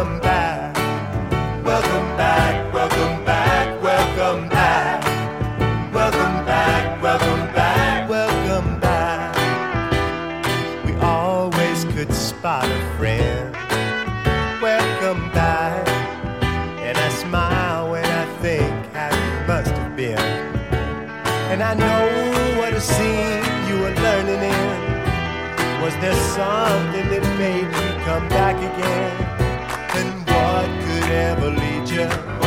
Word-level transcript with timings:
Welcome 0.00 0.20
back. 0.20 0.76
Welcome 1.62 2.16
back, 2.16 2.72
welcome 2.72 3.22
back, 3.22 3.82
welcome 3.82 4.48
back. 4.48 5.04
Welcome 5.92 6.46
back, 6.46 7.02
welcome 7.02 7.54
back, 7.54 8.08
welcome 8.08 8.80
back. 8.80 9.36
We 10.86 10.94
always 11.02 11.84
could 11.92 12.10
spot 12.14 12.64
a 12.64 12.96
friend. 12.96 13.52
Welcome 14.62 15.30
back. 15.32 15.86
And 16.80 16.96
I 16.96 17.08
smile 17.10 17.90
when 17.90 18.06
I 18.06 18.24
think 18.40 18.72
how 18.94 19.10
you 19.14 19.46
must 19.46 19.70
have 19.70 19.94
been. 19.94 20.18
And 21.52 21.62
I 21.62 21.74
know 21.74 22.58
what 22.58 22.72
a 22.72 22.80
scene 22.80 23.44
you 23.68 23.78
were 23.82 23.94
learning 24.00 24.44
in. 24.48 25.82
Was 25.82 25.94
there 25.96 26.14
something 26.14 27.06
that 27.10 27.36
made 27.36 27.68
you 27.68 28.04
come 28.06 28.26
back 28.30 28.56
again? 28.56 29.39
Ever 32.00 32.39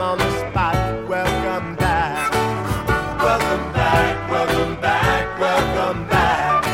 got 0.00 0.14
him 0.14 0.18
on 0.18 0.18
the 0.18 0.50
spot. 0.50 0.74
Welcome 1.08 1.76
back. 1.76 2.32
Welcome 3.22 3.72
back, 3.72 4.30
welcome 4.30 4.80
back, 4.80 5.38
welcome 5.38 6.08
back. 6.08 6.64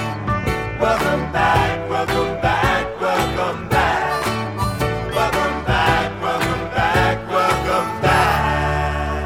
Welcome 0.81 1.33
back, 1.33 1.91
welcome 1.91 2.41
back, 2.41 3.01
welcome 3.01 3.69
back. 3.69 4.27
Welcome 5.13 5.65
back, 5.65 6.23
welcome 6.23 6.71
back, 6.71 7.29
welcome 7.29 8.03
back. 8.03 9.25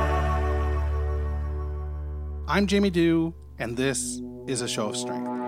I'm 2.48 2.66
Jamie 2.66 2.90
Dew, 2.90 3.34
and 3.58 3.76
this 3.76 4.20
is 4.46 4.62
a 4.62 4.68
show 4.68 4.88
of 4.88 4.96
strength. 4.96 5.39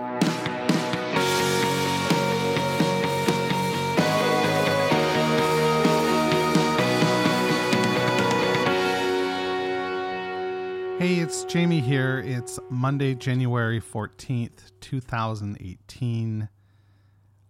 Jamie 11.53 11.81
here. 11.81 12.17
It's 12.25 12.59
Monday, 12.71 13.13
January 13.13 13.79
14th, 13.79 14.71
2018. 14.81 16.49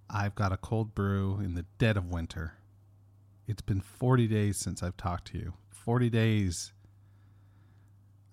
I've 0.09 0.35
got 0.35 0.51
a 0.51 0.57
cold 0.57 0.93
brew 0.93 1.39
in 1.41 1.53
the 1.53 1.63
dead 1.77 1.95
of 1.95 2.09
winter. 2.09 2.55
It's 3.47 3.61
been 3.61 3.79
40 3.79 4.27
days 4.27 4.57
since 4.57 4.83
I've 4.83 4.97
talked 4.97 5.31
to 5.31 5.37
you. 5.37 5.53
40 5.69 6.09
days. 6.09 6.73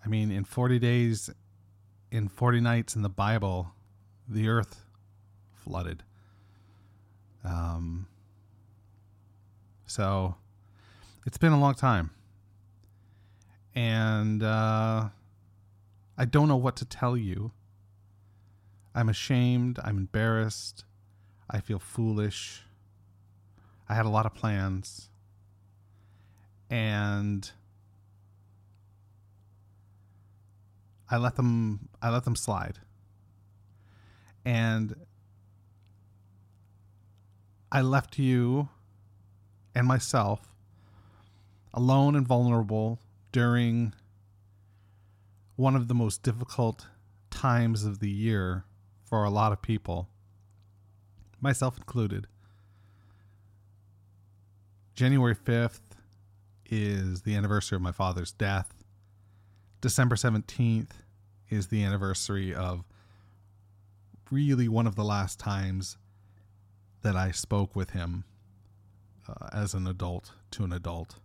I 0.05 0.09
mean, 0.09 0.33
in 0.33 0.43
40 0.43 0.81
days, 0.81 1.31
in 2.11 2.27
40 2.27 2.61
nights 2.61 2.97
in 2.97 3.03
the 3.03 3.09
Bible, 3.09 3.71
the 4.29 4.49
earth 4.49 4.85
flooded. 5.55 6.03
Um, 7.45 8.09
so 9.87 10.35
it's 11.25 11.39
been 11.39 11.53
a 11.53 11.61
long 11.61 11.75
time. 11.75 12.11
And 13.77 14.43
uh, 14.43 15.11
I 16.17 16.25
don't 16.25 16.49
know 16.49 16.57
what 16.57 16.77
to 16.77 16.85
tell 16.85 17.17
you. 17.17 17.53
I'm 18.95 19.09
ashamed. 19.09 19.79
I'm 19.83 19.97
embarrassed. 19.97 20.85
I 21.49 21.61
feel 21.61 21.79
foolish. 21.79 22.63
I 23.89 23.95
had 23.95 24.07
a 24.07 24.11
lot 24.11 24.27
of 24.27 24.35
plans. 24.35 25.09
And 26.69 27.51
I 31.11 31.17
let 31.17 31.37
them 31.37 31.89
I 32.01 32.11
let 32.11 32.25
them 32.25 32.37
slide. 32.37 32.79
And 34.45 34.95
I 37.73 37.83
left 37.83 38.19
you 38.19 38.69
and 39.75 39.87
myself 39.87 40.55
alone 41.73 42.17
and 42.17 42.27
vulnerable 42.27 42.99
during 43.33 43.95
one 45.61 45.77
of 45.77 45.89
the 45.89 45.95
most 45.95 46.23
difficult 46.23 46.87
times 47.29 47.85
of 47.85 47.99
the 47.99 48.09
year 48.09 48.65
for 49.05 49.25
a 49.25 49.31
lot 49.31 49.53
of 49.53 49.61
people, 49.61 50.09
myself 51.39 51.77
included. 51.77 52.27
January 54.95 55.35
5th 55.35 55.81
is 56.71 57.23
the 57.23 57.37
anniversary 57.37 57.77
of 57.77 57.83
my 57.83 57.93
father's 57.93 58.33
death. 58.33 58.73
December 59.83 60.17
17th 60.17 60.93
is 61.51 61.67
the 61.67 61.85
anniversary 61.85 62.55
of 62.55 62.85
really 64.31 64.67
one 64.67 64.87
of 64.87 64.95
the 64.95 65.05
last 65.05 65.39
times 65.39 65.99
that 67.03 67.17
I 67.17 67.33
spoke 67.33 67.77
with 67.77 67.91
him 67.91 68.25
uh, 69.29 69.49
as 69.53 69.75
an 69.75 69.87
adult 69.87 70.33
to 70.53 70.65
an 70.65 70.73
adult. 70.73 71.17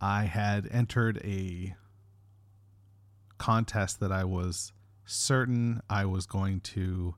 I 0.00 0.24
had 0.24 0.66
entered 0.70 1.18
a 1.24 1.74
contest 3.38 4.00
that 4.00 4.10
I 4.10 4.24
was 4.24 4.72
certain 5.04 5.82
I 5.90 6.04
was 6.06 6.26
going 6.26 6.60
to 6.60 7.16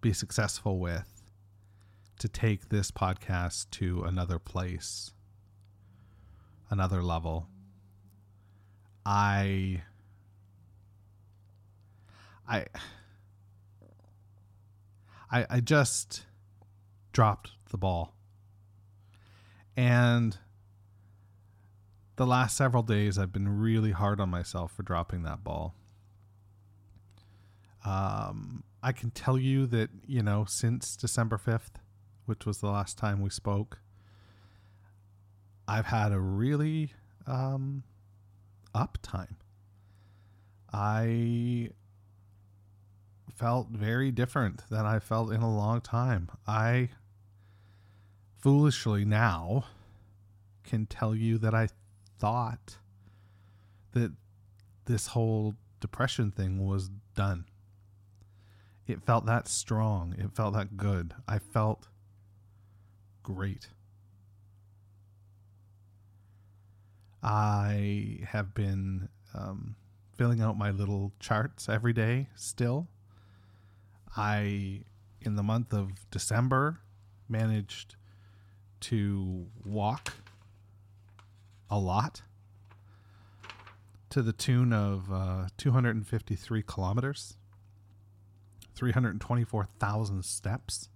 be 0.00 0.12
successful 0.12 0.78
with 0.78 1.22
to 2.18 2.28
take 2.28 2.68
this 2.68 2.90
podcast 2.90 3.70
to 3.72 4.04
another 4.04 4.38
place, 4.38 5.12
another 6.70 7.02
level. 7.02 7.48
I 9.04 9.82
I 12.48 12.66
I 15.30 15.46
I 15.50 15.60
just 15.60 16.24
dropped 17.12 17.52
the 17.70 17.78
ball. 17.78 18.14
And 19.76 20.36
the 22.18 22.26
last 22.26 22.56
several 22.56 22.82
days 22.82 23.16
I've 23.16 23.32
been 23.32 23.48
really 23.48 23.92
hard 23.92 24.20
on 24.20 24.28
myself 24.28 24.72
for 24.72 24.82
dropping 24.82 25.22
that 25.22 25.42
ball. 25.42 25.74
Um 27.84 28.64
I 28.82 28.92
can 28.92 29.10
tell 29.10 29.38
you 29.38 29.66
that, 29.66 29.90
you 30.06 30.22
know, 30.22 30.44
since 30.46 30.96
December 30.96 31.36
5th, 31.36 31.80
which 32.26 32.46
was 32.46 32.58
the 32.58 32.68
last 32.68 32.96
time 32.96 33.20
we 33.20 33.30
spoke, 33.30 33.80
I've 35.66 35.86
had 35.86 36.12
a 36.12 36.20
really 36.20 36.92
um, 37.26 37.82
up 38.74 38.98
time. 39.02 39.36
I 40.72 41.70
felt 43.34 43.68
very 43.70 44.10
different 44.12 44.68
than 44.70 44.86
I 44.86 44.98
felt 44.98 45.32
in 45.32 45.42
a 45.42 45.54
long 45.54 45.80
time. 45.80 46.30
I 46.46 46.90
foolishly 48.38 49.04
now 49.04 49.64
can 50.64 50.86
tell 50.86 51.14
you 51.14 51.38
that 51.38 51.54
I 51.54 51.68
thought 52.18 52.78
that 53.92 54.12
this 54.84 55.08
whole 55.08 55.54
depression 55.80 56.30
thing 56.30 56.66
was 56.66 56.90
done. 57.14 57.44
It 58.86 59.02
felt 59.02 59.26
that 59.26 59.48
strong. 59.48 60.14
It 60.18 60.34
felt 60.34 60.54
that 60.54 60.76
good. 60.76 61.14
I 61.26 61.38
felt 61.38 61.88
great. 63.22 63.68
I 67.22 68.20
have 68.28 68.54
been 68.54 69.08
um, 69.34 69.76
filling 70.16 70.40
out 70.40 70.56
my 70.56 70.70
little 70.70 71.12
charts 71.20 71.68
every 71.68 71.92
day 71.92 72.28
still. 72.34 72.88
I, 74.16 74.82
in 75.20 75.36
the 75.36 75.42
month 75.42 75.72
of 75.72 76.10
December, 76.10 76.80
managed 77.28 77.96
to 78.80 79.46
walk 79.64 80.14
a 81.70 81.78
lot 81.78 82.22
to 84.10 84.22
the 84.22 84.32
tune 84.32 84.72
of 84.72 85.12
uh, 85.12 85.48
253 85.56 86.62
kilometers, 86.62 87.36
324,000 88.74 90.24
steps. 90.24 90.88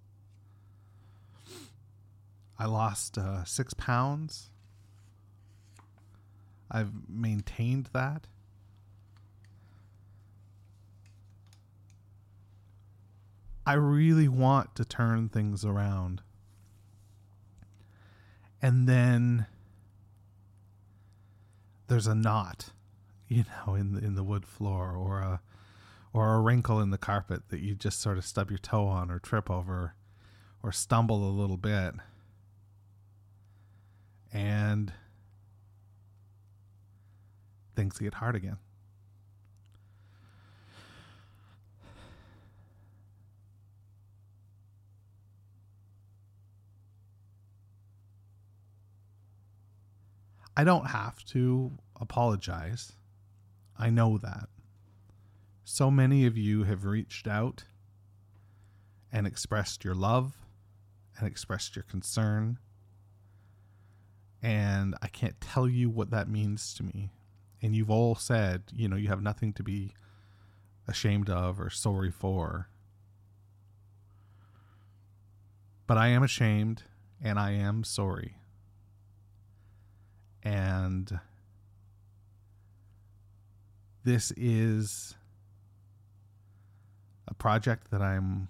I 2.57 2.65
lost 2.65 3.17
uh, 3.17 3.43
six 3.43 3.73
pounds. 3.73 4.49
I've 6.71 6.91
maintained 7.07 7.89
that. 7.93 8.27
I 13.65 13.73
really 13.73 14.27
want 14.27 14.75
to 14.75 14.85
turn 14.85 15.29
things 15.29 15.63
around. 15.63 16.21
And 18.61 18.87
then 18.87 19.45
there's 21.87 22.07
a 22.07 22.15
knot, 22.15 22.69
you 23.27 23.43
know, 23.43 23.75
in 23.75 23.93
the, 23.93 23.99
in 24.03 24.15
the 24.15 24.23
wood 24.23 24.45
floor 24.45 24.95
or 24.95 25.19
a 25.19 25.41
or 26.13 26.35
a 26.35 26.39
wrinkle 26.39 26.79
in 26.79 26.91
the 26.91 26.97
carpet 26.97 27.49
that 27.49 27.59
you 27.59 27.73
just 27.73 27.99
sort 27.99 28.19
of 28.19 28.25
stub 28.25 28.51
your 28.51 28.59
toe 28.59 28.85
on 28.85 29.09
or 29.09 29.17
trip 29.17 29.49
over 29.49 29.95
or 30.61 30.71
stumble 30.71 31.27
a 31.27 31.31
little 31.31 31.57
bit. 31.57 31.95
And 34.31 34.93
things 37.75 37.97
get 37.97 38.15
hard 38.15 38.35
again. 38.35 38.57
I 50.55 50.63
don't 50.63 50.87
have 50.87 51.23
to 51.25 51.71
apologize. 51.99 52.93
I 53.77 53.89
know 53.89 54.17
that. 54.19 54.49
So 55.63 55.89
many 55.89 56.25
of 56.25 56.37
you 56.37 56.63
have 56.63 56.85
reached 56.85 57.27
out 57.27 57.63
and 59.11 59.25
expressed 59.25 59.83
your 59.83 59.95
love 59.95 60.33
and 61.17 61.27
expressed 61.27 61.75
your 61.75 61.83
concern. 61.83 62.59
And 64.43 64.93
I 65.01 65.07
can't 65.07 65.39
tell 65.41 65.67
you 65.67 65.89
what 65.89 66.11
that 66.11 66.29
means 66.29 66.73
to 66.75 66.83
me. 66.83 67.09
And 67.61 67.75
you've 67.75 67.89
all 67.89 68.13
said, 68.13 68.63
you 68.73 68.87
know, 68.87 68.97
you 68.97 69.07
have 69.07 69.21
nothing 69.21 69.53
to 69.53 69.63
be 69.63 69.93
ashamed 70.87 71.29
of 71.29 71.59
or 71.59 71.69
sorry 71.69 72.11
for. 72.11 72.67
But 75.87 75.97
I 75.97 76.09
am 76.09 76.21
ashamed 76.21 76.83
and 77.23 77.39
I 77.39 77.51
am 77.51 77.83
sorry 77.83 78.35
and 80.43 81.19
this 84.03 84.31
is 84.35 85.15
a 87.27 87.33
project 87.33 87.89
that 87.91 88.01
I'm 88.01 88.49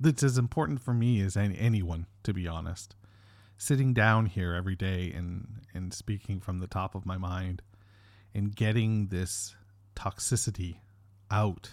that's 0.00 0.22
as 0.22 0.38
important 0.38 0.80
for 0.80 0.92
me 0.92 1.20
as 1.20 1.36
any, 1.36 1.58
anyone 1.58 2.06
to 2.24 2.32
be 2.32 2.48
honest. 2.48 2.96
Sitting 3.56 3.94
down 3.94 4.26
here 4.26 4.54
every 4.54 4.74
day 4.74 5.12
and 5.14 5.60
and 5.72 5.92
speaking 5.94 6.40
from 6.40 6.58
the 6.58 6.66
top 6.66 6.94
of 6.94 7.06
my 7.06 7.16
mind 7.16 7.62
and 8.34 8.54
getting 8.54 9.08
this 9.08 9.54
toxicity 9.94 10.78
out 11.30 11.70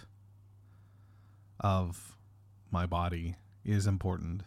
of 1.60 2.16
my 2.70 2.86
body 2.86 3.36
is 3.64 3.86
important 3.86 4.42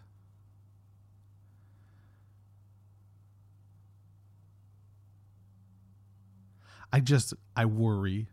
I 6.96 7.02
just 7.02 7.34
I 7.58 7.66
worry. 7.66 8.30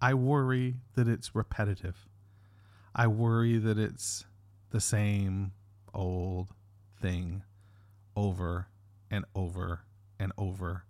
I 0.00 0.14
worry 0.14 0.76
that 0.94 1.08
it's 1.08 1.34
repetitive. 1.34 2.06
I 2.94 3.08
worry 3.08 3.58
that 3.58 3.78
it's 3.78 4.26
the 4.70 4.80
same 4.80 5.50
old 5.92 6.50
thing 7.02 7.42
over 8.14 8.68
and 9.10 9.24
over 9.34 9.80
and 10.20 10.30
over 10.38 10.84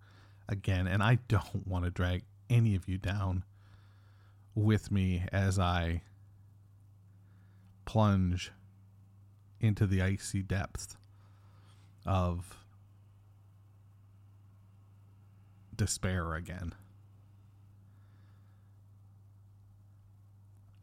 again. 0.47 0.85
And 0.85 1.01
I 1.01 1.17
don't 1.27 1.65
want 1.65 1.85
to 1.85 1.89
drag 1.89 2.21
any 2.51 2.75
of 2.75 2.87
you 2.87 2.99
down 2.99 3.45
with 4.53 4.91
me 4.91 5.23
as 5.31 5.57
I 5.57 6.03
plunge 7.83 8.51
into 9.59 9.87
the 9.87 10.03
icy 10.03 10.43
depths 10.43 10.97
of 12.05 12.59
despair 15.75 16.35
again. 16.35 16.75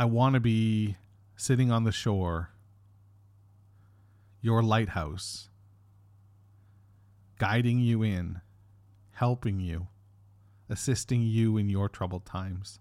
I 0.00 0.05
want 0.05 0.35
to 0.35 0.40
be 0.40 0.97
sitting 1.35 1.73
on 1.73 1.83
the 1.83 1.90
shore, 1.90 2.50
your 4.40 4.62
lighthouse, 4.62 5.49
guiding 7.37 7.81
you 7.81 8.05
in, 8.05 8.40
helping 9.14 9.59
you, 9.59 9.88
assisting 10.71 11.23
you 11.23 11.57
in 11.57 11.69
your 11.69 11.88
troubled 11.88 12.25
times. 12.25 12.78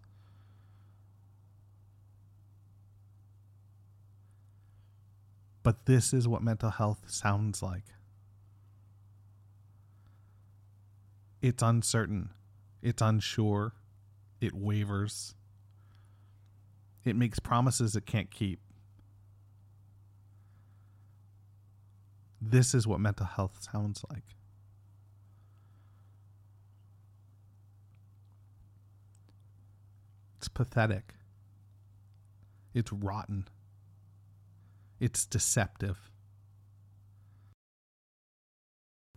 But 5.64 5.88
this 5.88 6.14
is 6.14 6.28
what 6.28 6.44
mental 6.44 6.70
health 6.70 7.06
sounds 7.08 7.64
like. 7.64 7.86
It's 11.42 11.64
uncertain, 11.64 12.30
it's 12.84 13.02
unsure, 13.02 13.74
it 14.40 14.54
wavers 14.54 15.34
it 17.08 17.16
makes 17.16 17.40
promises 17.40 17.96
it 17.96 18.06
can't 18.06 18.30
keep. 18.32 18.60
This 22.42 22.74
is 22.74 22.86
what 22.86 23.00
mental 23.00 23.26
health 23.26 23.68
sounds 23.72 24.04
like. 24.10 24.24
It's 30.38 30.48
pathetic. 30.48 31.14
It's 32.74 32.94
rotten. 32.94 33.48
It's 35.00 35.26
deceptive. 35.26 36.12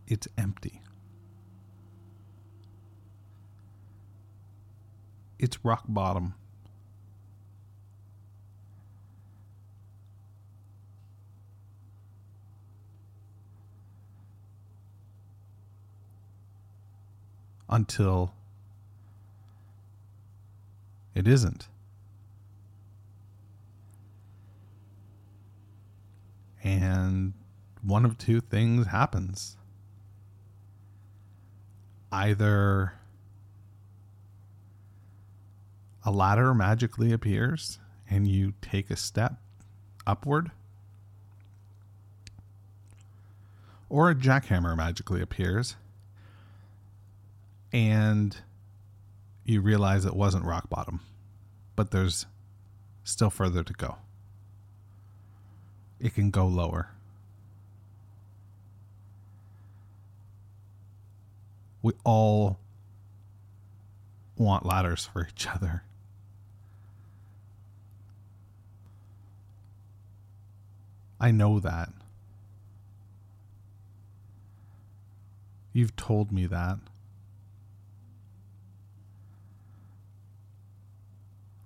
It's 0.06 0.26
empty. 0.36 0.82
It's 5.38 5.64
rock 5.64 5.84
bottom. 5.88 6.34
Until 17.70 18.34
it 21.14 21.26
isn't. 21.26 21.68
And 26.62 27.32
one 27.82 28.04
of 28.04 28.18
two 28.18 28.40
things 28.40 28.88
happens. 28.88 29.56
Either 32.12 32.94
a 36.04 36.10
ladder 36.10 36.52
magically 36.52 37.12
appears 37.12 37.78
and 38.08 38.26
you 38.26 38.52
take 38.60 38.90
a 38.90 38.96
step 38.96 39.36
upward, 40.06 40.50
or 43.88 44.10
a 44.10 44.14
jackhammer 44.14 44.76
magically 44.76 45.22
appears 45.22 45.76
and 47.72 48.36
you 49.44 49.60
realize 49.60 50.04
it 50.04 50.14
wasn't 50.14 50.44
rock 50.44 50.68
bottom, 50.68 51.00
but 51.76 51.90
there's 51.90 52.26
still 53.04 53.30
further 53.30 53.62
to 53.62 53.72
go. 53.72 53.96
It 55.98 56.14
can 56.14 56.30
go 56.30 56.46
lower. 56.46 56.90
We 61.82 61.92
all 62.04 62.58
want 64.36 64.66
ladders 64.66 65.06
for 65.06 65.26
each 65.30 65.46
other. 65.46 65.82
I 71.20 71.30
know 71.30 71.60
that. 71.60 71.90
You've 75.72 75.94
told 75.96 76.32
me 76.32 76.46
that. 76.46 76.78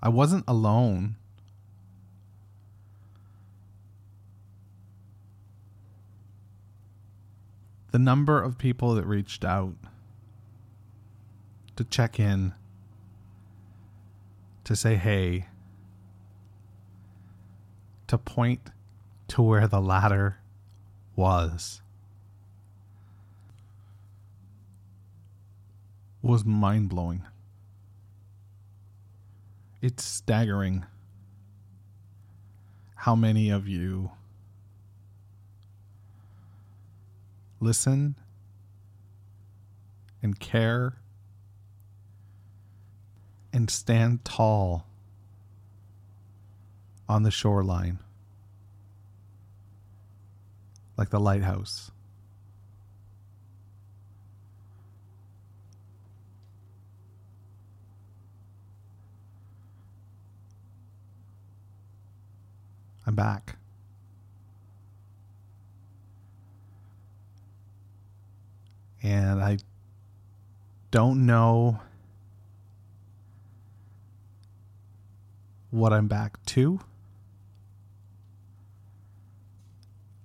I 0.05 0.09
wasn't 0.11 0.45
alone. 0.47 1.17
The 7.91 7.99
number 7.99 8.43
of 8.43 8.59
people 8.59 8.95
that 8.97 9.07
reached 9.07 9.47
out 9.47 9.77
to 11.77 11.85
check 11.85 12.21
in, 12.21 12.53
to 14.65 14.77
say 14.77 14.97
hey, 14.97 15.47
to 18.07 18.19
point 18.19 18.61
to 19.29 19.41
where 19.41 19.67
the 19.67 19.81
ladder 19.81 20.37
was, 21.17 21.81
was 26.21 26.45
mind 26.45 26.91
blowing. 26.91 27.23
It's 29.87 30.03
staggering 30.03 30.87
how 32.95 33.15
many 33.15 33.51
of 33.51 33.69
you 33.69 34.13
listen 37.61 38.15
and 40.23 40.41
care 40.41 40.97
and 43.53 43.69
stand 43.69 44.25
tall 44.25 44.87
on 47.07 47.23
the 47.23 47.31
shoreline 47.31 47.99
like 50.97 51.11
the 51.11 51.21
lighthouse. 51.21 51.91
I'm 63.07 63.15
back. 63.15 63.57
And 69.03 69.43
I 69.43 69.59
don't 70.91 71.27
know 71.27 71.81
what 75.71 75.93
I'm 75.93 76.07
back 76.07 76.43
to. 76.47 76.81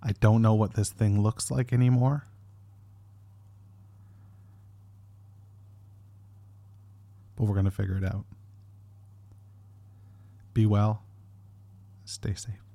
I 0.01 0.13
don't 0.21 0.41
know 0.41 0.53
what 0.53 0.75
this 0.75 0.89
thing 0.91 1.21
looks 1.21 1.51
like 1.51 1.74
anymore. 1.74 2.24
But 7.36 7.45
we're 7.45 7.55
going 7.55 7.65
to 7.65 7.71
figure 7.71 7.98
it 7.98 8.05
out. 8.05 8.25
Be 10.53 10.65
well. 10.65 11.03
Stay 12.05 12.33
safe. 12.33 12.68